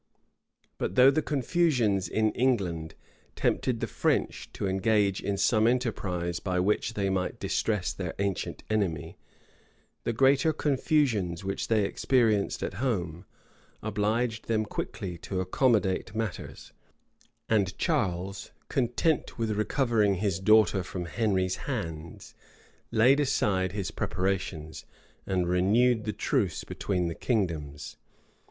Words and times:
But 0.79 0.95
though 0.95 1.11
the 1.11 1.21
confusions 1.21 2.07
in 2.07 2.31
England 2.31 2.95
tempted 3.35 3.81
the 3.81 3.85
French 3.87 4.51
to 4.53 4.65
engage 4.65 5.21
in 5.21 5.37
some 5.37 5.67
enterprise 5.67 6.39
by 6.39 6.59
which 6.59 6.95
they 6.95 7.07
might 7.11 7.39
distress 7.39 7.93
their 7.93 8.15
ancient 8.17 8.63
enemy, 8.67 9.19
the 10.03 10.11
greater 10.11 10.53
confusions 10.53 11.43
which 11.43 11.67
they 11.67 11.85
experienced 11.85 12.63
at 12.63 12.73
home, 12.81 13.25
obliged 13.83 14.47
them 14.47 14.65
quickly 14.65 15.19
to 15.19 15.39
accommodate 15.39 16.15
matters; 16.15 16.73
and 17.47 17.77
Charles, 17.77 18.49
content 18.69 19.37
with 19.37 19.51
recovering 19.51 20.15
his 20.15 20.39
daughter 20.39 20.81
from 20.81 21.05
Henry's 21.05 21.57
hands, 21.69 22.33
laid 22.89 23.19
aside 23.19 23.71
his 23.73 23.91
preparations, 23.91 24.83
and 25.27 25.47
renewed 25.47 26.05
the 26.05 26.11
truce 26.11 26.63
between 26.63 27.07
the 27.07 27.13
kingdoms. 27.13 27.97